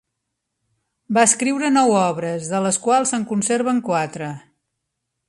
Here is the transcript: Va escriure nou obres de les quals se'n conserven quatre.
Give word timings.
Va 1.17 1.25
escriure 1.29 1.69
nou 1.75 1.93
obres 1.99 2.49
de 2.53 2.63
les 2.67 2.81
quals 2.87 3.13
se'n 3.15 3.29
conserven 3.33 3.83
quatre. 3.91 4.35